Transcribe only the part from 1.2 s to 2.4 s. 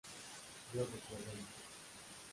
al muchacho.